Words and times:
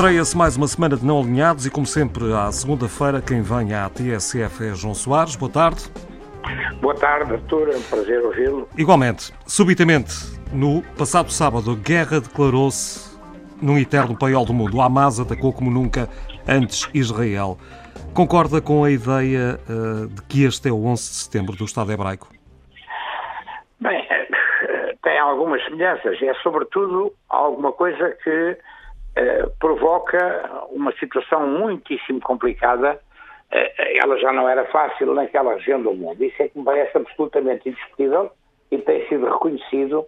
Estreia-se 0.00 0.34
mais 0.34 0.56
uma 0.56 0.66
semana 0.66 0.96
de 0.96 1.04
não 1.04 1.20
alinhados 1.20 1.66
e, 1.66 1.70
como 1.70 1.84
sempre, 1.84 2.32
à 2.32 2.50
segunda-feira, 2.50 3.20
quem 3.20 3.42
vem 3.42 3.74
à 3.74 3.86
TSF 3.86 4.68
é 4.68 4.74
João 4.74 4.94
Soares. 4.94 5.36
Boa 5.36 5.52
tarde. 5.52 5.82
Boa 6.80 6.94
tarde, 6.94 7.34
Artur. 7.34 7.68
É 7.68 7.76
um 7.76 7.82
prazer 7.82 8.24
ouvi-lo. 8.24 8.66
Igualmente. 8.78 9.30
Subitamente, 9.46 10.10
no 10.54 10.80
passado 10.96 11.30
sábado, 11.30 11.72
a 11.72 11.74
guerra 11.74 12.18
declarou-se 12.18 13.14
num 13.60 13.76
eterno 13.76 14.16
paiol 14.18 14.46
do 14.46 14.54
mundo. 14.54 14.78
O 14.78 14.80
Hamas 14.80 15.20
atacou 15.20 15.52
como 15.52 15.70
nunca 15.70 16.08
antes 16.48 16.88
Israel. 16.94 17.58
Concorda 18.14 18.58
com 18.62 18.82
a 18.82 18.90
ideia 18.90 19.60
uh, 19.68 20.08
de 20.08 20.22
que 20.22 20.44
este 20.44 20.70
é 20.70 20.72
o 20.72 20.82
11 20.82 21.02
de 21.10 21.14
setembro 21.16 21.54
do 21.56 21.66
Estado 21.66 21.92
hebraico? 21.92 22.26
Bem, 23.78 24.02
tem 25.02 25.18
algumas 25.18 25.62
semelhanças. 25.66 26.16
É, 26.22 26.32
sobretudo, 26.42 27.12
alguma 27.28 27.70
coisa 27.70 28.16
que 28.24 28.56
provoca 29.58 30.50
uma 30.70 30.92
situação 30.92 31.46
muitíssimo 31.46 32.20
complicada. 32.20 33.00
Uh, 33.52 33.82
ela 34.02 34.16
já 34.18 34.32
não 34.32 34.48
era 34.48 34.64
fácil 34.66 35.12
naquela 35.14 35.54
região 35.54 35.82
do 35.82 35.92
mundo. 35.92 36.22
Isso 36.22 36.42
é 36.42 36.48
que 36.48 36.58
me 36.58 36.64
parece 36.64 36.96
absolutamente 36.96 37.68
indiscutível 37.68 38.30
e 38.70 38.78
tem 38.78 39.06
sido 39.08 39.26
reconhecido 39.26 40.06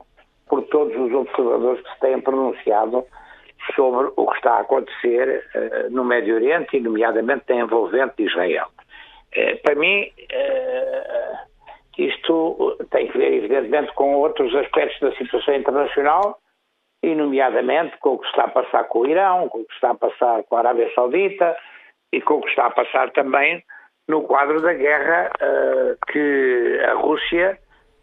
por 0.49 0.63
todos 0.65 0.95
os 0.97 1.13
observadores 1.13 1.83
que 1.83 1.95
se 1.95 2.01
têm 2.01 2.21
pronunciado 2.21 3.05
sobre 3.75 4.13
o 4.17 4.27
que 4.27 4.37
está 4.37 4.55
a 4.55 4.61
acontecer 4.61 5.45
uh, 5.55 5.91
no 5.91 6.05
Médio 6.05 6.35
Oriente 6.35 6.77
e, 6.77 6.81
nomeadamente, 6.81 7.53
a 7.53 7.57
envolvente 7.57 8.15
de 8.19 8.25
Israel. 8.25 8.67
Uh, 9.37 9.63
para 9.63 9.75
mim, 9.75 10.03
uh, 10.03 11.53
isto 11.99 12.77
tem 12.91 13.09
que 13.09 13.19
ver, 13.19 13.33
evidentemente, 13.33 13.93
com 13.95 14.15
outros 14.17 14.55
aspectos 14.55 15.01
da 15.01 15.17
situação 15.17 15.55
internacional 15.55 16.42
e, 17.03 17.15
nomeadamente, 17.15 17.97
com 17.99 18.11
o 18.11 18.19
que 18.19 18.27
está 18.27 18.45
a 18.45 18.49
passar 18.49 18.85
com 18.85 19.01
o 19.01 19.07
Irão, 19.07 19.49
com 19.49 19.59
o 19.61 19.65
que 19.65 19.75
está 19.75 19.91
a 19.91 19.95
passar 19.95 20.43
com 20.45 20.57
a 20.57 20.61
Arábia 20.61 20.91
Saudita 20.95 21.57
e 22.13 22.21
com 22.21 22.35
o 22.35 22.43
que 22.43 22.49
está 22.49 22.67
a 22.67 22.71
passar 22.71 23.11
também 23.11 23.63
no 24.09 24.23
quadro 24.23 24.61
da 24.61 24.73
guerra 24.73 25.31
que 26.09 26.81
a 26.85 26.95
Rússia 26.95 27.59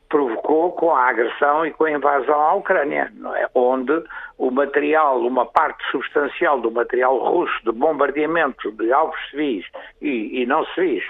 provocou 0.09 0.71
com 0.71 0.93
a 0.93 1.07
agressão 1.07 1.65
e 1.65 1.71
com 1.71 1.85
a 1.85 1.91
invasão 1.91 2.41
à 2.41 2.53
Ucrânia, 2.55 3.11
é? 3.37 3.47
onde 3.53 4.03
o 4.37 4.49
material, 4.49 5.19
uma 5.19 5.45
parte 5.45 5.83
substancial 5.91 6.59
do 6.59 6.71
material 6.71 7.17
russo 7.17 7.63
de 7.63 7.71
bombardeamento 7.71 8.71
de 8.71 8.91
alvos 8.91 9.19
civis 9.29 9.65
e, 10.01 10.41
e 10.41 10.45
não 10.47 10.65
civis 10.73 11.03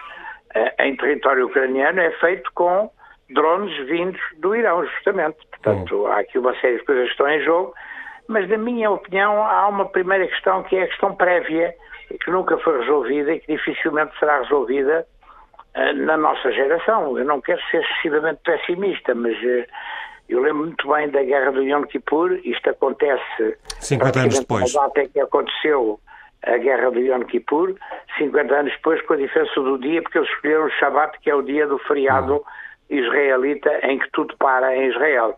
eh, 0.54 0.76
em 0.86 0.98
território 0.98 1.46
ucraniano 1.46 2.02
é 2.02 2.12
feito 2.20 2.52
com 2.54 2.92
drones 3.30 3.76
vindos 3.88 4.20
do 4.38 4.56
Irão, 4.56 4.86
justamente. 4.86 5.38
Portanto, 5.50 6.08
há 6.08 6.20
aqui 6.20 6.40
uma 6.40 6.56
série 6.60 6.78
de 6.78 6.86
coisas 6.86 7.06
que 7.06 7.12
estão 7.12 7.30
em 7.30 7.44
jogo, 7.44 7.74
mas 8.28 8.50
na 8.50 8.58
minha 8.58 8.90
opinião 8.92 9.44
há 9.44 9.68
uma 9.68 9.86
primeira 9.86 10.28
questão 10.28 10.64
que 10.64 10.76
é 10.76 10.84
a 10.84 10.88
questão 10.88 11.16
prévia, 11.16 11.74
que 12.24 12.32
nunca 12.32 12.58
foi 12.60 12.80
resolvida 12.80 13.34
e 13.34 13.40
que 13.40 13.56
dificilmente 13.56 14.18
será 14.20 14.42
resolvida 14.42 15.06
eh, 15.76 15.94
na 15.94 16.18
nossa 16.18 16.52
geração. 16.52 17.18
Eu 17.18 17.26
não 17.26 17.42
quero 17.42 17.62
ser 17.70 17.82
excessivamente 17.82 18.42
pessimista, 18.44 19.14
mas 19.14 19.36
eh, 19.44 19.68
eu 20.28 20.42
lembro 20.42 20.66
muito 20.66 20.88
bem 20.88 21.10
da 21.10 21.24
guerra 21.24 21.52
do 21.52 21.64
Yom 21.64 21.84
Kippur, 21.84 22.40
isto 22.44 22.70
acontece 22.70 23.58
50 23.80 24.20
anos 24.20 24.40
depois. 24.40 24.74
Na 24.74 24.82
data 24.84 25.08
que 25.08 25.20
aconteceu 25.20 26.00
a 26.44 26.58
guerra 26.58 26.92
do 26.92 27.00
Yom 27.00 27.24
Kippur, 27.26 27.76
50 28.18 28.56
anos 28.56 28.72
depois, 28.74 29.02
com 29.06 29.14
a 29.14 29.18
diferença 29.18 29.60
do 29.60 29.78
dia, 29.78 30.02
porque 30.02 30.18
eles 30.18 30.30
escolheram 30.30 30.66
o 30.66 30.70
Shabat, 30.72 31.20
que 31.20 31.30
é 31.30 31.36
o 31.36 31.42
dia 31.42 31.68
do 31.68 31.78
feriado 31.80 32.34
uhum. 32.34 32.44
Israelita, 32.90 33.80
em 33.84 34.00
que 34.00 34.10
tudo 34.12 34.36
para 34.38 34.76
em 34.76 34.90
Israel. 34.90 35.36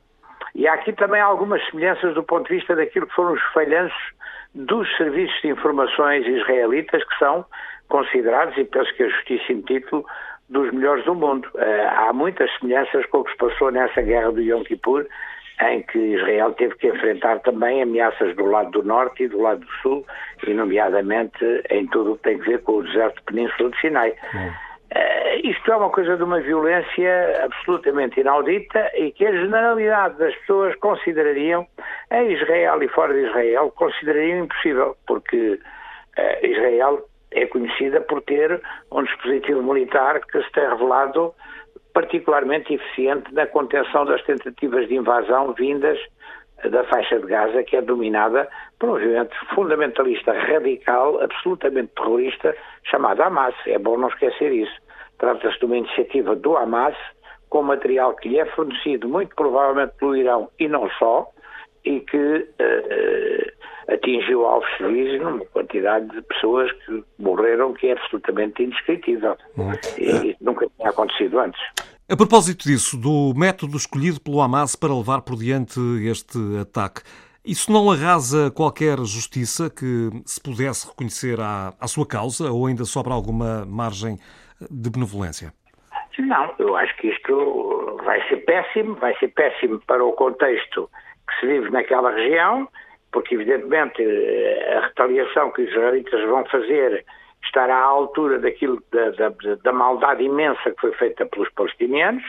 E 0.55 0.67
há 0.67 0.73
aqui 0.73 0.93
também 0.93 1.21
algumas 1.21 1.65
semelhanças 1.69 2.13
do 2.13 2.23
ponto 2.23 2.47
de 2.47 2.55
vista 2.55 2.75
daquilo 2.75 3.07
que 3.07 3.15
foram 3.15 3.33
os 3.33 3.43
falhanços 3.53 4.13
dos 4.53 4.87
serviços 4.97 5.39
de 5.41 5.49
informações 5.49 6.25
israelitas, 6.27 7.03
que 7.03 7.17
são 7.17 7.45
considerados, 7.87 8.57
e 8.57 8.63
penso 8.65 8.93
que 8.95 9.03
a 9.03 9.09
justíssimo 9.09 9.61
título, 9.63 10.05
dos 10.49 10.71
melhores 10.73 11.05
do 11.05 11.15
mundo. 11.15 11.47
Uh, 11.55 12.09
há 12.09 12.13
muitas 12.13 12.51
semelhanças 12.59 13.05
com 13.07 13.19
o 13.19 13.23
que 13.23 13.31
se 13.31 13.37
passou 13.37 13.71
nessa 13.71 14.01
guerra 14.01 14.31
do 14.31 14.41
Yom 14.41 14.63
Kippur, 14.63 15.07
em 15.61 15.81
que 15.83 15.97
Israel 15.97 16.53
teve 16.53 16.75
que 16.75 16.87
enfrentar 16.87 17.39
também 17.39 17.81
ameaças 17.81 18.35
do 18.35 18.45
lado 18.45 18.71
do 18.71 18.83
norte 18.83 19.23
e 19.23 19.27
do 19.29 19.41
lado 19.41 19.61
do 19.61 19.71
sul, 19.81 20.05
e 20.45 20.53
nomeadamente 20.53 21.45
em 21.69 21.87
tudo 21.87 22.13
o 22.13 22.17
que 22.17 22.23
tem 22.23 22.41
a 22.41 22.43
ver 22.43 22.61
com 22.63 22.77
o 22.77 22.83
deserto 22.83 23.23
península 23.23 23.69
de 23.69 23.79
Sinai. 23.79 24.11
Uh, 24.11 24.70
isto 25.43 25.71
é 25.71 25.75
uma 25.75 25.89
coisa 25.89 26.17
de 26.17 26.23
uma 26.23 26.39
violência 26.39 27.43
absolutamente 27.43 28.19
inaudita 28.19 28.91
e 28.95 29.11
que 29.11 29.25
a 29.25 29.31
generalidade 29.31 30.17
das 30.17 30.35
pessoas 30.37 30.75
considerariam, 30.75 31.67
em 32.11 32.31
Israel 32.31 32.81
e 32.83 32.87
fora 32.87 33.13
de 33.13 33.27
Israel, 33.27 33.71
considerariam 33.75 34.45
impossível, 34.45 34.95
porque 35.07 35.59
uh, 36.17 36.45
Israel 36.45 37.05
é 37.31 37.45
conhecida 37.47 38.01
por 38.01 38.21
ter 38.23 38.61
um 38.91 39.03
dispositivo 39.03 39.63
militar 39.63 40.19
que 40.25 40.43
se 40.43 40.51
tem 40.51 40.67
revelado 40.67 41.33
particularmente 41.93 42.73
eficiente 42.73 43.33
na 43.33 43.47
contenção 43.47 44.05
das 44.05 44.23
tentativas 44.23 44.87
de 44.87 44.95
invasão 44.95 45.53
vindas 45.53 45.99
da 46.69 46.83
faixa 46.85 47.19
de 47.19 47.25
Gaza, 47.25 47.63
que 47.63 47.75
é 47.75 47.81
dominada 47.81 48.47
por 48.79 48.89
um 48.89 48.91
movimento 48.93 49.35
fundamentalista 49.55 50.31
radical, 50.31 51.19
absolutamente 51.21 51.91
terrorista, 51.95 52.55
chamado 52.83 53.21
Hamas. 53.23 53.55
É 53.65 53.79
bom 53.79 53.97
não 53.97 54.09
esquecer 54.09 54.51
isso. 54.51 54.90
Trata-se 55.21 55.59
de 55.59 55.65
uma 55.65 55.77
iniciativa 55.77 56.35
do 56.35 56.57
Hamas, 56.57 56.95
com 57.47 57.61
material 57.61 58.15
que 58.15 58.27
lhe 58.27 58.39
é 58.39 58.45
fornecido 58.55 59.07
muito 59.07 59.35
provavelmente 59.35 59.93
pelo 59.99 60.15
Irão 60.15 60.49
e 60.59 60.67
não 60.67 60.89
só, 60.97 61.29
e 61.85 61.99
que 61.99 62.17
uh, 62.17 63.93
atingiu 63.93 64.47
alvos 64.47 64.67
civis 64.77 65.21
numa 65.21 65.45
quantidade 65.45 66.09
de 66.09 66.23
pessoas 66.23 66.71
que 66.71 67.03
morreram 67.19 67.71
que 67.73 67.89
é 67.89 67.91
absolutamente 67.91 68.63
indescritível. 68.63 69.37
Uhum. 69.57 69.73
E 69.99 70.35
nunca 70.41 70.67
tinha 70.75 70.89
acontecido 70.89 71.39
antes. 71.39 71.61
A 72.09 72.17
propósito 72.17 72.67
disso, 72.67 72.97
do 72.97 73.31
método 73.37 73.77
escolhido 73.77 74.19
pelo 74.19 74.41
Hamas 74.41 74.75
para 74.75 74.91
levar 74.91 75.21
por 75.21 75.35
diante 75.35 75.79
este 76.03 76.39
ataque, 76.59 77.01
isso 77.45 77.71
não 77.71 77.91
arrasa 77.91 78.49
qualquer 78.49 78.97
justiça 79.01 79.69
que 79.69 80.09
se 80.25 80.41
pudesse 80.41 80.87
reconhecer 80.87 81.39
à, 81.39 81.75
à 81.79 81.87
sua 81.87 82.07
causa 82.07 82.51
ou 82.51 82.65
ainda 82.65 82.85
sobra 82.85 83.13
alguma 83.13 83.65
margem 83.67 84.17
de 84.69 84.89
benevolência? 84.89 85.53
Não, 86.19 86.53
eu 86.59 86.75
acho 86.75 86.95
que 86.97 87.07
isto 87.07 87.99
vai 88.03 88.21
ser 88.27 88.37
péssimo, 88.37 88.95
vai 88.95 89.15
ser 89.17 89.29
péssimo 89.29 89.79
para 89.87 90.03
o 90.03 90.13
contexto 90.13 90.89
que 91.27 91.39
se 91.39 91.47
vive 91.47 91.69
naquela 91.69 92.11
região, 92.11 92.67
porque 93.11 93.35
evidentemente 93.35 94.03
a 94.75 94.81
retaliação 94.81 95.51
que 95.51 95.63
os 95.63 95.69
israelitas 95.69 96.23
vão 96.27 96.45
fazer 96.45 97.05
estará 97.43 97.75
à 97.75 97.85
altura 97.85 98.39
daquilo 98.39 98.81
da, 98.91 99.09
da, 99.11 99.55
da 99.63 99.73
maldade 99.73 100.23
imensa 100.23 100.71
que 100.71 100.79
foi 100.79 100.91
feita 100.93 101.25
pelos 101.25 101.49
palestinianos 101.51 102.23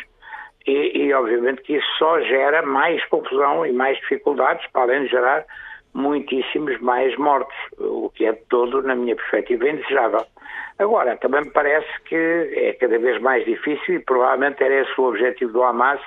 e, 0.67 1.07
e, 1.07 1.13
obviamente 1.13 1.63
que 1.63 1.75
isso 1.75 1.87
só 1.99 2.21
gera 2.21 2.63
mais 2.63 3.05
confusão 3.07 3.67
e 3.67 3.73
mais 3.73 3.99
dificuldades, 3.99 4.65
para 4.73 4.83
além 4.83 5.05
de 5.05 5.11
gerar 5.11 5.45
muitíssimos 5.93 6.81
mais 6.81 7.17
mortos, 7.17 7.57
o 7.79 8.11
que 8.11 8.25
é 8.25 8.33
todo, 8.49 8.83
na 8.83 8.95
minha 8.95 9.17
perspectiva, 9.17 9.69
indesejável. 9.69 10.25
Agora, 10.83 11.17
também 11.17 11.43
me 11.43 11.51
parece 11.51 11.89
que 12.07 12.17
é 12.17 12.73
cada 12.73 12.99
vez 12.99 13.21
mais 13.21 13.45
difícil 13.45 13.95
e 13.95 13.99
provavelmente 14.01 14.65
era 14.65 14.83
esse 14.83 15.01
o 15.01 15.05
objetivo 15.05 15.53
do 15.53 15.63
Hamas, 15.63 16.01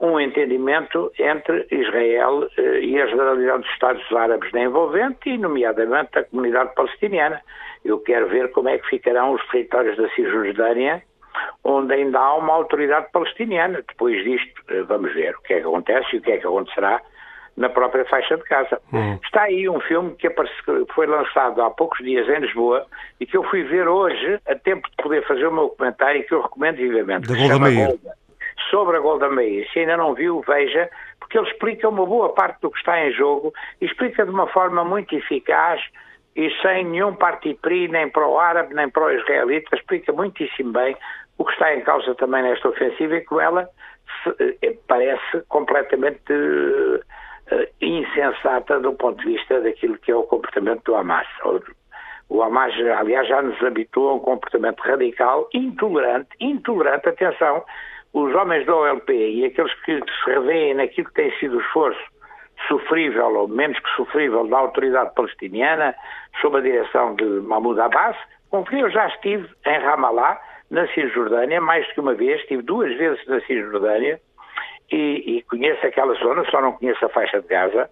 um 0.00 0.18
entendimento 0.18 1.12
entre 1.20 1.68
Israel 1.70 2.48
eh, 2.58 2.80
e 2.80 3.00
a 3.00 3.06
generalidade 3.06 3.62
dos 3.62 3.70
Estados 3.70 4.12
Árabes 4.12 4.50
na 4.52 4.62
envolvente 4.62 5.30
e, 5.30 5.38
nomeadamente, 5.38 6.18
a 6.18 6.24
comunidade 6.24 6.74
palestiniana. 6.74 7.40
Eu 7.84 8.00
quero 8.00 8.28
ver 8.28 8.50
como 8.50 8.68
é 8.68 8.78
que 8.78 8.88
ficarão 8.88 9.34
os 9.34 9.48
territórios 9.50 9.96
da 9.96 10.08
Cisjordânia, 10.10 11.00
onde 11.62 11.94
ainda 11.94 12.18
há 12.18 12.34
uma 12.34 12.54
autoridade 12.54 13.06
palestiniana. 13.12 13.84
Depois 13.86 14.22
disto, 14.24 14.62
eh, 14.68 14.82
vamos 14.82 15.14
ver 15.14 15.36
o 15.36 15.42
que 15.42 15.54
é 15.54 15.60
que 15.60 15.66
acontece 15.66 16.16
e 16.16 16.18
o 16.18 16.22
que 16.22 16.32
é 16.32 16.38
que 16.38 16.46
acontecerá 16.46 17.00
na 17.58 17.68
própria 17.68 18.04
faixa 18.04 18.36
de 18.36 18.44
casa. 18.44 18.80
Hum. 18.92 19.18
Está 19.22 19.42
aí 19.42 19.68
um 19.68 19.80
filme 19.80 20.14
que 20.14 20.32
foi 20.94 21.06
lançado 21.06 21.60
há 21.60 21.70
poucos 21.70 21.98
dias 22.04 22.28
em 22.28 22.40
Lisboa 22.40 22.86
e 23.20 23.26
que 23.26 23.36
eu 23.36 23.42
fui 23.44 23.64
ver 23.64 23.88
hoje, 23.88 24.40
a 24.46 24.54
tempo 24.54 24.88
de 24.88 24.96
poder 25.02 25.26
fazer 25.26 25.46
o 25.46 25.52
meu 25.52 25.68
comentário 25.70 26.20
e 26.20 26.24
que 26.24 26.32
eu 26.32 26.40
recomendo 26.40 26.76
vivamente. 26.76 27.28
Da 27.28 27.36
Golda 27.36 27.58
Meir 27.58 27.98
sobre 28.70 28.96
a 28.96 29.00
Golda 29.00 29.28
Meir. 29.28 29.68
Se 29.72 29.80
ainda 29.80 29.96
não 29.96 30.14
viu, 30.14 30.42
veja, 30.46 30.88
porque 31.18 31.38
ele 31.38 31.48
explica 31.48 31.88
uma 31.88 32.06
boa 32.06 32.32
parte 32.32 32.60
do 32.60 32.70
que 32.70 32.78
está 32.78 33.04
em 33.04 33.12
jogo 33.12 33.52
e 33.80 33.86
explica 33.86 34.24
de 34.24 34.30
uma 34.30 34.46
forma 34.46 34.84
muito 34.84 35.14
eficaz 35.14 35.80
e 36.36 36.50
sem 36.62 36.84
nenhum 36.84 37.14
partipri, 37.14 37.88
nem 37.88 38.08
para 38.08 38.26
o 38.26 38.38
árabe, 38.38 38.74
nem 38.74 38.88
para 38.88 39.04
o 39.04 39.10
israelita, 39.10 39.74
explica 39.74 40.12
muitíssimo 40.12 40.72
bem 40.72 40.96
o 41.36 41.44
que 41.44 41.52
está 41.52 41.74
em 41.74 41.80
causa 41.80 42.14
também 42.14 42.42
nesta 42.42 42.68
ofensiva 42.68 43.16
e 43.16 43.20
como 43.22 43.40
ela 43.40 43.68
se, 44.22 44.56
eh, 44.62 44.76
parece 44.86 45.42
completamente 45.48 46.32
uh, 46.32 47.00
insensata 47.80 48.80
do 48.80 48.92
ponto 48.92 49.22
de 49.22 49.32
vista 49.32 49.60
daquilo 49.60 49.98
que 49.98 50.10
é 50.10 50.16
o 50.16 50.24
comportamento 50.24 50.82
do 50.84 50.94
Hamas. 50.94 51.26
O 52.28 52.42
Hamas, 52.42 52.74
aliás, 52.98 53.26
já 53.26 53.40
nos 53.40 53.62
habituou 53.62 54.10
a 54.10 54.14
um 54.14 54.18
comportamento 54.18 54.80
radical, 54.80 55.48
intolerante, 55.54 56.28
intolerante, 56.40 57.08
atenção, 57.08 57.64
os 58.12 58.34
homens 58.34 58.66
da 58.66 58.74
OLP 58.74 59.12
e 59.12 59.44
aqueles 59.44 59.72
que 59.82 59.98
se 59.98 60.30
revêem 60.30 60.74
naquilo 60.74 61.08
que 61.08 61.14
tem 61.14 61.30
sido 61.38 61.56
o 61.56 61.60
esforço 61.60 62.00
sofrível 62.66 63.34
ou 63.34 63.48
menos 63.48 63.78
que 63.78 63.90
sofrível 63.90 64.46
da 64.46 64.58
autoridade 64.58 65.14
palestiniana, 65.14 65.94
sob 66.40 66.58
a 66.58 66.60
direção 66.60 67.14
de 67.14 67.24
Mahmoud 67.24 67.80
Abbas, 67.80 68.16
com 68.50 68.64
quem 68.64 68.80
eu 68.80 68.90
já 68.90 69.06
estive 69.08 69.48
em 69.66 69.78
Ramallah, 69.78 70.40
na 70.70 70.86
Cisjordânia, 70.88 71.60
mais 71.60 71.86
do 71.86 71.94
que 71.94 72.00
uma 72.00 72.14
vez, 72.14 72.40
estive 72.40 72.62
duas 72.62 72.94
vezes 72.96 73.24
na 73.26 73.40
Cisjordânia 73.42 74.20
e, 74.90 75.38
e 75.38 75.42
conheço 75.42 75.86
aquela 75.86 76.14
zona, 76.14 76.44
só 76.50 76.60
não 76.60 76.72
conheço 76.72 77.04
a 77.04 77.08
faixa 77.08 77.40
de 77.40 77.48
Gaza, 77.48 77.90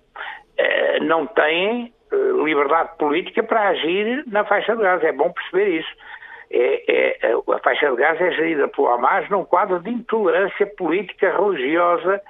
eh, 0.56 1.00
não 1.00 1.26
têm 1.26 1.93
eh, 2.10 2.16
liberdade 2.44 2.96
política 2.98 3.43
para 3.43 3.69
agir 3.69 4.25
na 4.26 4.44
faixa 4.44 4.75
de 4.75 4.82
Gaza. 4.82 5.06
É 5.06 5.12
bom 5.12 5.31
perceber 5.31 5.81
isso. 5.81 5.93
É, 6.48 7.19
é, 7.26 7.34
a 7.52 7.58
faixa 7.58 7.90
de 7.90 7.96
Gaza 7.96 8.25
é 8.25 8.31
gerida 8.31 8.69
pelo 8.69 8.88
Hamas 8.88 9.28
num 9.28 9.44
quadro 9.44 9.81
de 9.81 9.90
intolerância 9.90 10.66
política, 10.78 11.31
religiosa, 11.31 12.22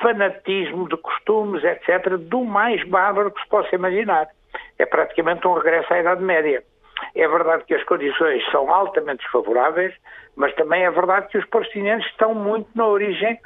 fanatismo 0.00 0.88
de 0.88 0.96
costumes, 0.96 1.62
etc., 1.62 2.16
do 2.16 2.44
mais 2.44 2.82
bárbaro 2.88 3.30
que 3.30 3.40
se 3.42 3.48
possa 3.48 3.74
imaginar. 3.74 4.26
É 4.78 4.86
praticamente 4.86 5.46
um 5.46 5.54
regresso 5.54 5.92
à 5.92 6.00
Idade 6.00 6.22
Média. 6.22 6.62
É 7.14 7.28
verdade 7.28 7.64
que 7.64 7.74
as 7.74 7.84
condições 7.84 8.42
são 8.50 8.72
altamente 8.72 9.22
desfavoráveis, 9.22 9.94
mas 10.34 10.54
também 10.54 10.84
é 10.84 10.90
verdade 10.90 11.28
que 11.28 11.38
os 11.38 11.44
palestinianos 11.46 12.06
estão 12.06 12.34
muito 12.34 12.68
na 12.74 12.86
origem 12.86 13.38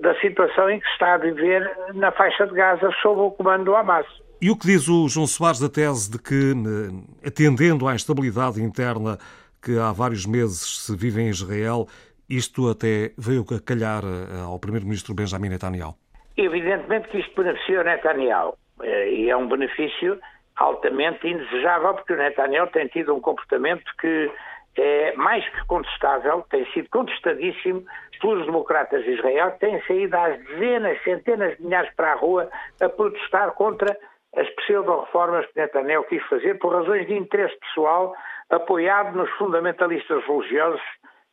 da 0.00 0.14
situação 0.20 0.70
em 0.70 0.78
que 0.78 0.86
se 0.86 0.92
está 0.92 1.14
a 1.14 1.18
viver 1.18 1.68
na 1.94 2.12
faixa 2.12 2.46
de 2.46 2.54
Gaza 2.54 2.90
sob 3.02 3.20
o 3.20 3.30
comando 3.32 3.64
do 3.64 3.76
Hamas. 3.76 4.06
E 4.40 4.50
o 4.50 4.56
que 4.56 4.66
diz 4.66 4.88
o 4.88 5.08
João 5.08 5.26
Soares 5.26 5.58
da 5.58 5.68
tese 5.68 6.10
de 6.10 6.18
que, 6.22 6.52
eh, 6.52 7.26
atendendo 7.28 7.88
à 7.88 7.94
instabilidade 7.94 8.62
interna 8.62 9.18
que 9.62 9.78
há 9.78 9.90
vários 9.92 10.26
meses 10.26 10.84
se 10.84 10.96
vive 10.96 11.22
em 11.22 11.28
Israel, 11.28 11.86
isto 12.28 12.68
até 12.68 13.12
veio 13.18 13.42
a 13.42 13.60
calhar 13.60 14.02
eh, 14.04 14.40
ao 14.44 14.58
primeiro-ministro 14.60 15.14
Benjamin 15.14 15.48
Netanyahu? 15.48 15.94
Evidentemente 16.36 17.08
que 17.08 17.18
isto 17.18 17.34
beneficia 17.42 17.80
o 17.80 17.84
Netanyahu. 17.84 18.54
Eh, 18.82 19.10
e 19.10 19.30
é 19.30 19.36
um 19.36 19.48
benefício 19.48 20.20
altamente 20.56 21.26
indesejável, 21.26 21.94
porque 21.94 22.12
o 22.12 22.16
Netanyahu 22.16 22.68
tem 22.68 22.86
tido 22.88 23.14
um 23.14 23.20
comportamento 23.20 23.84
que 23.98 24.30
é 24.78 25.14
mais 25.16 25.46
que 25.48 25.66
contestável, 25.66 26.44
tem 26.50 26.64
sido 26.72 26.88
contestadíssimo 26.90 27.84
pelos 28.20 28.46
democratas 28.46 29.04
de 29.04 29.12
Israel, 29.12 29.52
têm 29.58 29.80
saído 29.82 30.16
às 30.16 30.38
dezenas, 30.44 31.02
centenas 31.02 31.56
de 31.56 31.64
milhares 31.64 31.94
para 31.94 32.12
a 32.12 32.16
rua 32.16 32.50
a 32.80 32.88
protestar 32.88 33.52
contra 33.52 33.96
as 34.36 34.48
pseudo-reformas 34.56 35.46
que 35.46 35.60
Netanyahu 35.60 36.04
quis 36.04 36.22
fazer 36.26 36.58
por 36.58 36.74
razões 36.74 37.06
de 37.06 37.14
interesse 37.14 37.58
pessoal, 37.60 38.14
apoiado 38.50 39.16
nos 39.16 39.30
fundamentalistas 39.32 40.24
religiosos 40.24 40.82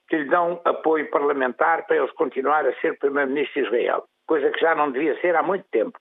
que 0.07 0.18
lhe 0.18 0.30
dão 0.30 0.62
apoio 0.66 1.10
parlamentar 1.10 1.86
para 1.86 1.98
ele 1.98 2.07
continuar 2.10 2.66
a 2.66 2.74
ser 2.75 2.98
primeiro-ministro 3.00 3.62
de 3.62 3.68
Israel, 3.68 4.04
coisa 4.28 4.50
que 4.51 4.60
já 4.60 4.75
não 4.75 4.92
devia 4.92 5.19
ser 5.22 5.36
há 5.36 5.44
muito 5.44 5.66
tempo. 5.72 5.98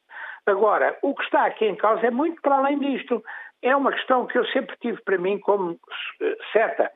Agora, 0.47 0.97
o 1.03 1.15
que 1.15 1.23
está 1.23 1.47
aqui 1.47 1.67
em 1.67 1.77
causa 1.77 2.07
é 2.07 2.11
muito 2.11 2.41
para 2.43 2.57
além 2.57 2.79
disto. 2.79 3.23
É 3.63 3.75
uma 3.77 3.93
questão 3.93 4.27
que 4.27 4.37
eu 4.37 4.45
sempre 4.47 4.77
tive 4.81 5.01
para 5.03 5.19
mim 5.19 5.39
como 5.39 5.79
eh, 6.21 6.37
certa. 6.53 6.91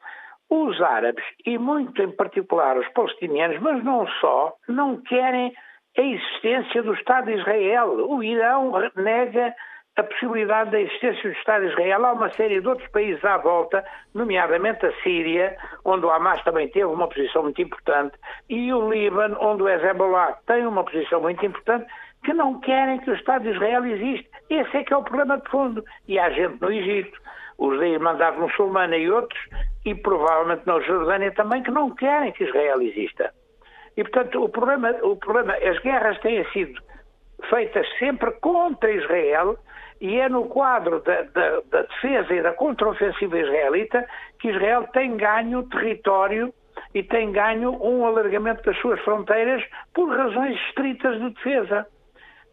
Os 0.48 0.80
árabes, 0.80 1.24
e 1.44 1.58
muito 1.58 2.00
em 2.00 2.10
particular 2.10 2.78
os 2.78 2.88
palestinianos, 2.90 3.60
mas 3.60 3.82
não 3.82 4.06
só, 4.20 4.54
não 4.68 5.02
querem 5.02 5.52
a 5.98 6.02
existência 6.02 6.82
do 6.82 6.94
Estado 6.94 7.26
de 7.26 7.38
Israel. 7.38 8.08
O 8.08 8.22
Irão 8.22 8.72
nega 8.94 9.54
a 9.96 10.02
possibilidade 10.02 10.70
da 10.70 10.80
existência 10.80 11.30
do 11.30 11.36
Estado 11.36 11.64
de 11.64 11.72
Israel. 11.72 12.04
Há 12.04 12.12
uma 12.12 12.30
série 12.34 12.60
de 12.60 12.68
outros 12.68 12.88
países 12.90 13.24
à 13.24 13.38
volta, 13.38 13.84
nomeadamente 14.14 14.84
a 14.84 14.92
Síria, 15.02 15.56
onde 15.84 16.04
o 16.04 16.10
Hamas 16.10 16.42
também 16.44 16.68
teve 16.68 16.84
uma 16.84 17.08
posição 17.08 17.42
muito 17.42 17.60
importante, 17.62 18.16
e 18.48 18.72
o 18.72 18.90
Líbano, 18.90 19.36
onde 19.40 19.62
o 19.62 19.68
Hezbollah 19.68 20.38
tem 20.46 20.66
uma 20.66 20.84
posição 20.84 21.22
muito 21.22 21.44
importante, 21.44 21.86
que 22.24 22.34
não 22.34 22.60
querem 22.60 22.98
que 23.00 23.10
o 23.10 23.14
Estado 23.14 23.44
de 23.44 23.50
Israel 23.50 23.84
exista. 23.86 24.36
Esse 24.50 24.76
é 24.76 24.84
que 24.84 24.92
é 24.92 24.96
o 24.96 25.02
problema 25.02 25.38
de 25.38 25.48
fundo. 25.48 25.82
E 26.06 26.18
há 26.18 26.28
gente 26.30 26.60
no 26.60 26.70
Egito, 26.70 27.18
os 27.58 27.78
da 27.78 27.86
Irmandade 27.86 28.38
Muçulmana 28.38 28.96
e 28.96 29.10
outros, 29.10 29.40
e 29.84 29.94
provavelmente 29.94 30.66
na 30.66 30.80
Jordânia 30.80 31.32
também, 31.32 31.62
que 31.62 31.70
não 31.70 31.94
querem 31.94 32.32
que 32.32 32.44
Israel 32.44 32.82
exista. 32.82 33.32
E, 33.96 34.02
portanto, 34.02 34.42
o 34.42 34.48
problema, 34.48 34.90
o 35.02 35.16
problema 35.16 35.54
as 35.54 35.78
guerras 35.78 36.18
têm 36.20 36.44
sido 36.52 36.80
feitas 37.48 37.86
sempre 37.98 38.30
contra 38.40 38.90
Israel 38.90 39.56
e 40.00 40.18
é 40.18 40.28
no 40.28 40.46
quadro 40.46 41.00
da, 41.00 41.22
da, 41.22 41.60
da 41.70 41.82
defesa 41.82 42.34
e 42.34 42.42
da 42.42 42.52
contraofensiva 42.52 43.38
israelita 43.38 44.06
que 44.38 44.48
Israel 44.48 44.86
tem 44.92 45.16
ganho 45.16 45.62
território 45.68 46.52
e 46.94 47.02
tem 47.02 47.32
ganho 47.32 47.72
um 47.82 48.04
alargamento 48.04 48.62
das 48.62 48.78
suas 48.78 49.00
fronteiras 49.00 49.62
por 49.94 50.08
razões 50.08 50.58
estritas 50.68 51.18
de 51.18 51.30
defesa. 51.30 51.86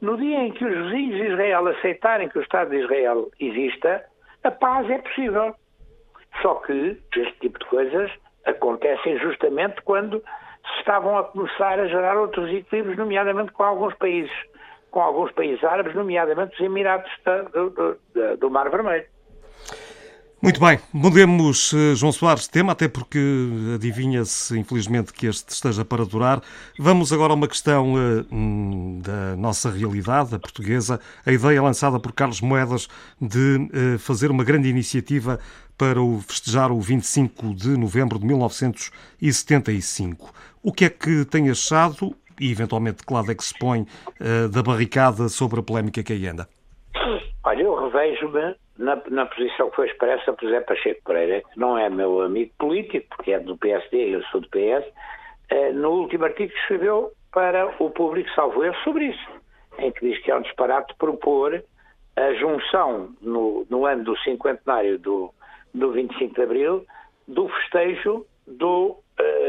No 0.01 0.17
dia 0.17 0.39
em 0.39 0.51
que 0.51 0.65
os 0.65 0.73
vizinhos 0.73 1.15
de 1.15 1.27
Israel 1.33 1.67
aceitarem 1.67 2.29
que 2.29 2.39
o 2.39 2.41
Estado 2.41 2.69
de 2.71 2.77
Israel 2.77 3.29
exista, 3.39 4.03
a 4.43 4.51
paz 4.51 4.89
é 4.89 4.97
possível. 4.99 5.55
Só 6.41 6.55
que 6.55 6.97
este 7.15 7.39
tipo 7.39 7.59
de 7.59 7.65
coisas 7.65 8.11
acontecem 8.45 9.17
justamente 9.19 9.81
quando 9.83 10.19
se 10.19 10.79
estavam 10.79 11.17
a 11.17 11.23
começar 11.25 11.79
a 11.79 11.87
gerar 11.87 12.17
outros 12.17 12.49
equilíbrios, 12.49 12.97
nomeadamente 12.97 13.51
com 13.51 13.63
alguns 13.63 13.93
países 13.95 14.31
com 14.93 15.01
alguns 15.01 15.31
países 15.31 15.63
árabes, 15.63 15.95
nomeadamente 15.95 16.53
os 16.53 16.61
Emirados 16.61 17.11
do, 17.51 17.69
do, 17.71 18.37
do 18.37 18.49
Mar 18.51 18.69
Vermelho. 18.69 19.05
Muito 20.43 20.59
bem, 20.59 20.77
mudemos, 20.91 21.73
eh, 21.73 21.95
João 21.95 22.11
Soares, 22.11 22.49
tema, 22.49 22.73
até 22.73 22.89
porque 22.89 23.17
adivinha-se, 23.75 24.59
infelizmente, 24.59 25.13
que 25.13 25.25
este 25.25 25.47
esteja 25.47 25.85
para 25.85 26.03
durar. 26.03 26.41
Vamos 26.77 27.13
agora 27.13 27.31
a 27.31 27.35
uma 27.35 27.47
questão 27.47 27.93
uh, 27.93 28.25
da 29.01 29.37
nossa 29.37 29.71
realidade, 29.71 30.35
a 30.35 30.39
portuguesa. 30.39 30.99
A 31.25 31.31
ideia 31.31 31.63
lançada 31.63 31.97
por 31.97 32.11
Carlos 32.11 32.41
Moedas 32.41 32.89
de 33.21 33.55
uh, 33.55 33.97
fazer 33.97 34.31
uma 34.31 34.43
grande 34.43 34.67
iniciativa 34.67 35.39
para 35.77 36.01
o 36.01 36.19
festejar 36.19 36.73
o 36.73 36.81
25 36.81 37.55
de 37.55 37.77
novembro 37.77 38.19
de 38.19 38.25
1975. 38.25 40.33
O 40.61 40.73
que 40.73 40.83
é 40.83 40.89
que 40.89 41.23
tem 41.23 41.49
achado 41.49 42.13
e, 42.37 42.51
eventualmente, 42.51 43.05
que 43.05 43.13
lado 43.13 43.31
é 43.31 43.35
que 43.35 43.45
se 43.45 43.57
põe 43.57 43.83
uh, 43.83 44.49
da 44.49 44.61
barricada 44.61 45.29
sobre 45.29 45.61
a 45.61 45.63
polémica 45.63 46.03
que 46.03 46.11
aí 46.11 46.27
anda? 46.27 46.49
Olha, 47.45 47.61
eu 47.61 47.75
revejo-me 47.75 48.55
na, 48.77 49.01
na, 49.09 49.25
posição 49.25 49.69
que 49.69 49.75
foi 49.75 49.87
expressa 49.87 50.33
por 50.33 50.45
José 50.45 50.61
Pacheco 50.61 51.01
Pereira, 51.05 51.41
que 51.41 51.59
não 51.59 51.77
é 51.77 51.89
meu 51.89 52.21
amigo 52.21 52.51
político, 52.57 53.07
porque 53.15 53.31
é 53.31 53.39
do 53.39 53.57
PSD, 53.57 54.15
eu 54.15 54.23
sou 54.25 54.41
do 54.41 54.49
PS, 54.49 54.85
eh, 55.49 55.71
no 55.71 55.91
último 55.91 56.25
artigo 56.25 56.51
que 56.51 56.59
escreveu 56.59 57.11
para 57.31 57.73
o 57.79 57.89
público, 57.89 58.29
salvo 58.35 58.63
erro, 58.63 58.75
sobre 58.83 59.05
isso, 59.05 59.29
em 59.77 59.91
que 59.91 60.07
diz 60.07 60.19
que 60.23 60.31
é 60.31 60.35
um 60.35 60.41
disparate 60.41 60.93
propor 60.95 61.63
a 62.15 62.33
junção, 62.33 63.15
no, 63.21 63.65
no 63.69 63.85
ano 63.85 64.03
do 64.03 64.17
cinquentenário 64.19 64.99
do, 64.99 65.33
do 65.73 65.91
25 65.91 66.35
de 66.35 66.41
Abril, 66.41 66.85
do 67.27 67.49
festejo 67.49 68.25
do 68.45 68.97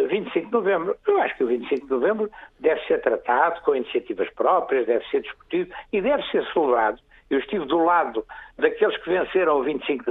25 0.09 0.38
eh, 0.38 0.40
de 0.43 0.52
novembro. 0.52 0.97
Eu 1.07 1.21
acho 1.21 1.37
que 1.37 1.45
o 1.45 1.47
25 1.47 1.87
de 1.87 1.90
novembro 1.90 2.31
deve 2.61 2.81
ser 2.87 3.00
tratado 3.00 3.61
com 3.62 3.75
iniciativas 3.75 4.31
próprias, 4.35 4.87
deve 4.87 5.04
ser 5.07 5.23
discutido 5.23 5.75
e 5.93 6.00
deve 6.00 6.23
ser 6.31 6.45
celebrado. 6.52 7.00
Eu 7.35 7.41
estive 7.41 7.64
do 7.64 7.79
lado 7.79 8.25
daqueles 8.57 8.97
que 8.99 9.11
venceram 9.11 9.59
o 9.59 9.64
25 9.64 10.05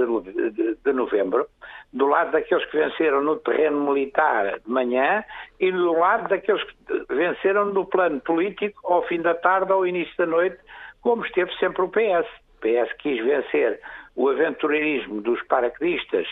de, 0.84 0.92
novembro, 0.92 1.46
do 1.90 2.06
lado 2.06 2.32
daqueles 2.32 2.66
que 2.66 2.76
venceram 2.76 3.22
no 3.22 3.36
terreno 3.36 3.92
militar 3.92 4.60
de 4.60 4.70
manhã 4.70 5.24
e 5.58 5.72
do 5.72 5.92
lado 5.92 6.28
daqueles 6.28 6.62
que 6.62 6.74
venceram 7.08 7.64
no 7.72 7.86
plano 7.86 8.20
político 8.20 8.92
ao 8.92 9.06
fim 9.06 9.22
da 9.22 9.34
tarde 9.34 9.72
ou 9.72 9.86
início 9.86 10.14
da 10.18 10.26
noite, 10.26 10.58
como 11.00 11.24
esteve 11.24 11.50
sempre 11.56 11.80
o 11.80 11.88
PS. 11.88 12.28
O 12.56 12.60
PS 12.60 12.92
quis 12.98 13.24
vencer 13.24 13.80
o 14.14 14.28
aventureirismo 14.28 15.22
dos 15.22 15.42
paraquedistas 15.44 16.26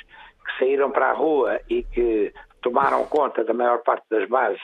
que 0.44 0.58
saíram 0.58 0.90
para 0.90 1.06
a 1.06 1.14
rua 1.14 1.58
e 1.70 1.84
que 1.84 2.34
tomaram 2.60 3.06
conta 3.06 3.42
da 3.44 3.54
maior 3.54 3.78
parte 3.78 4.04
das 4.10 4.28
bases 4.28 4.60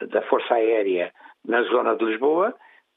da 0.00 0.20
Força 0.22 0.54
Aérea 0.54 1.12
na 1.46 1.62
zona 1.62 1.94
de 1.94 2.06
Lisboa 2.06 2.52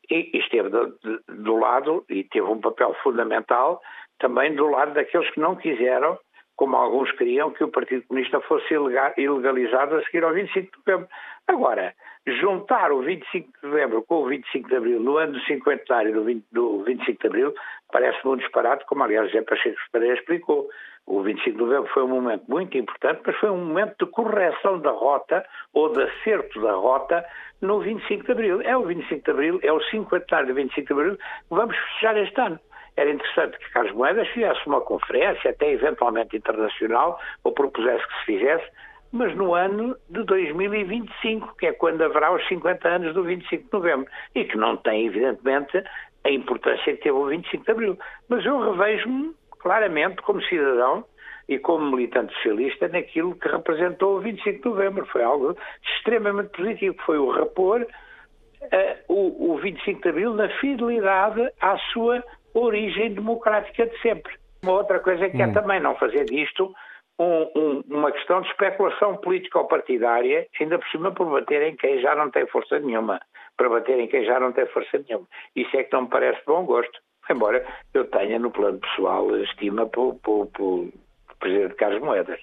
e, 0.10 0.38
esteve 0.38 0.70
do, 0.70 0.98
do, 1.28 1.56
lado 1.58 2.06
e 2.10 2.24
teve 2.24 2.46
um 2.46 2.60
papel 2.60 2.96
fundamental 3.04 3.82
também 4.20 4.56
do 4.56 4.68
lado 4.68 4.94
daqueles 4.94 5.30
que 5.32 5.40
não 5.40 5.56
quiseram, 5.56 6.18
como 6.56 6.76
alguns 6.76 7.12
queriam, 7.14 7.52
que 7.52 7.64
o 7.64 7.72
Partido 7.72 8.06
Comunista 8.08 8.40
fosse 8.42 8.74
ilegalizado 9.18 9.96
a 9.96 10.04
seguir 10.04 10.24
ao 10.24 10.34
25 10.34 10.66
de 10.66 10.72
novembro. 10.86 11.10
Agora, 11.48 11.94
juntar 12.26 12.92
o 12.92 13.02
25 13.02 13.50
de 13.62 13.68
novembro 13.68 14.04
com 14.04 14.24
o 14.24 14.28
25 14.28 14.70
de 14.70 14.76
abril, 14.76 15.00
no 15.00 15.18
ano 15.18 15.34
do 15.34 15.40
cinquentenário 15.42 16.14
do, 16.14 16.24
20, 16.24 16.46
do 16.52 16.84
25 16.84 17.22
de 17.22 17.28
abril, 17.28 17.54
parece-me 17.92 18.34
um 18.34 18.38
disparate, 18.38 18.86
como 18.86 19.04
aliás 19.04 19.30
José 19.32 19.44
Pacheco 19.44 19.78
Pereira 19.92 20.16
explicou. 20.16 20.70
O 21.06 21.22
25 21.22 21.58
de 21.58 21.64
novembro 21.64 21.92
foi 21.94 22.04
um 22.04 22.08
momento 22.08 22.46
muito 22.48 22.78
importante, 22.78 23.22
mas 23.26 23.36
foi 23.38 23.50
um 23.50 23.66
momento 23.66 24.06
de 24.06 24.12
correção 24.12 24.80
da 24.80 24.92
rota 24.92 25.46
ou 25.74 25.90
de 25.90 26.02
acerto 26.02 26.62
da 26.62 26.74
rota 26.74 27.26
no 27.62 27.82
25 27.82 28.24
de 28.24 28.32
abril. 28.32 28.62
É 28.62 28.78
o 28.78 28.84
25 28.84 29.26
de 29.26 29.32
abril, 29.32 29.60
é 29.62 29.74
o 29.74 29.82
cinquentenário 29.82 30.48
do 30.48 30.54
25 30.54 30.88
de 30.88 30.94
abril 30.94 31.18
que 31.18 31.24
vamos 31.50 31.76
festejar 31.76 32.18
este 32.18 32.40
ano. 32.40 32.60
Era 32.96 33.10
interessante 33.10 33.58
que 33.58 33.72
Carlos 33.72 33.94
Moedas 33.94 34.28
fizesse 34.30 34.66
uma 34.68 34.80
conferência, 34.80 35.50
até 35.50 35.72
eventualmente 35.72 36.38
internacional, 36.38 37.20
ou 37.44 37.52
propusesse 37.52 38.08
que 38.08 38.20
se 38.20 38.26
fizesse, 38.26 38.72
mas 39.14 39.36
no 39.36 39.54
ano 39.54 39.96
de 40.10 40.24
2025, 40.24 41.56
que 41.58 41.68
é 41.68 41.72
quando 41.72 42.02
haverá 42.02 42.34
os 42.34 42.46
50 42.48 42.88
anos 42.90 43.14
do 43.14 43.24
25 43.24 43.64
de 43.64 43.70
novembro, 43.72 44.12
e 44.34 44.44
que 44.44 44.58
não 44.58 44.76
tem, 44.76 45.06
evidentemente, 45.06 45.84
a 46.26 46.32
importância 46.32 46.94
que 46.94 47.04
teve 47.04 47.16
o 47.16 47.28
25 47.28 47.64
de 47.64 47.72
Abril. 47.72 48.00
Mas 48.28 48.44
eu 48.44 48.60
revejo-me 48.60 49.36
claramente 49.60 50.20
como 50.24 50.42
cidadão 50.42 51.06
e 51.48 51.60
como 51.60 51.92
militante 51.92 52.34
socialista 52.36 52.88
naquilo 52.88 53.36
que 53.36 53.48
representou 53.48 54.18
o 54.18 54.20
25 54.20 54.64
de 54.64 54.70
Novembro. 54.70 55.06
Foi 55.06 55.22
algo 55.22 55.56
extremamente 55.96 56.50
positivo, 56.50 56.96
foi 57.06 57.20
o 57.20 57.30
repor 57.30 57.82
uh, 57.82 59.14
o, 59.14 59.54
o 59.54 59.58
25 59.60 60.02
de 60.02 60.10
Abril 60.10 60.34
na 60.34 60.50
fidelidade 60.60 61.48
à 61.62 61.78
sua 61.92 62.24
origem 62.56 63.14
democrática 63.14 63.86
de 63.86 64.02
sempre. 64.02 64.34
Uma 64.64 64.74
outra 64.74 65.00
coisa 65.00 65.30
que 65.30 65.40
é 65.40 65.46
hum. 65.46 65.52
é 65.52 65.54
também 65.54 65.80
não 65.80 65.94
fazer 65.96 66.26
disto 66.26 66.74
um, 67.20 67.50
um, 67.56 67.83
uma 68.04 68.12
questão 68.12 68.42
de 68.42 68.50
especulação 68.50 69.16
política 69.18 69.60
ou 69.60 69.66
partidária, 69.66 70.46
ainda 70.60 70.78
por 70.78 70.88
cima 70.90 71.12
por 71.14 71.30
bater 71.32 71.62
em 71.62 71.76
quem 71.78 72.02
já 72.02 72.14
não 72.14 72.30
tem 72.30 72.46
força 72.48 72.78
nenhuma. 72.80 73.22
Para 73.56 73.70
bater 73.70 73.98
em 73.98 74.08
quem 74.08 74.26
já 74.26 74.40
não 74.40 74.52
tem 74.52 74.66
força 74.68 75.04
nenhuma. 75.08 75.26
Isso 75.56 75.76
é 75.78 75.84
que 75.84 75.94
não 75.94 76.04
me 76.04 76.10
parece 76.10 76.40
de 76.40 76.46
bom 76.46 76.66
gosto. 76.66 77.00
Embora 77.30 77.66
eu 77.94 78.06
tenha, 78.06 78.38
no 78.38 78.52
plano 78.52 78.80
pessoal, 78.80 79.34
estima 79.38 79.88
pelo, 79.88 80.16
pelo, 80.16 80.48
pelo 80.48 80.94
Presidente 81.40 81.76
Carlos 81.76 82.02
Moedas. 82.02 82.42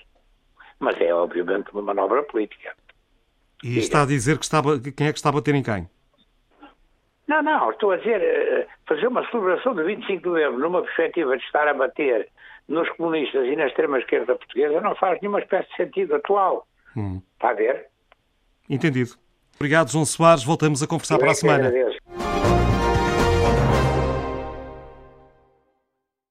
Mas 0.78 0.98
é, 0.98 1.12
obviamente, 1.12 1.70
uma 1.72 1.82
manobra 1.82 2.22
política. 2.22 2.74
E 3.62 3.68
Diga. 3.68 3.80
está 3.80 4.02
a 4.02 4.06
dizer 4.06 4.38
que 4.38 4.44
está, 4.44 4.62
quem 4.96 5.08
é 5.08 5.12
que 5.12 5.18
está 5.18 5.28
a 5.28 5.32
bater 5.32 5.54
em 5.54 5.62
quem? 5.62 5.86
Não, 7.28 7.42
não, 7.42 7.70
estou 7.70 7.92
a 7.92 7.96
dizer, 7.98 8.22
eh, 8.22 8.66
fazer 8.88 9.06
uma 9.06 9.28
celebração 9.30 9.74
do 9.74 9.84
25 9.84 10.22
de 10.22 10.28
novembro 10.28 10.58
numa 10.58 10.82
perspectiva 10.82 11.36
de 11.36 11.44
estar 11.44 11.68
a 11.68 11.74
bater 11.74 12.28
nos 12.70 12.88
comunistas 12.90 13.46
e 13.46 13.56
na 13.56 13.66
extrema-esquerda 13.66 14.36
portuguesa 14.36 14.80
não 14.80 14.94
faz 14.94 15.20
nenhuma 15.20 15.40
espécie 15.40 15.68
de 15.70 15.76
sentido 15.76 16.14
atual. 16.14 16.66
Hum. 16.96 17.20
Está 17.34 17.50
a 17.50 17.54
ver? 17.54 17.86
Entendido. 18.68 19.10
Obrigado, 19.56 19.90
João 19.90 20.06
Soares. 20.06 20.44
Voltamos 20.44 20.82
a 20.82 20.86
conversar 20.86 21.16
Eu 21.16 21.20
para 21.20 21.32
a 21.32 21.34
semana. 21.34 21.66
Agradeço. 21.66 21.98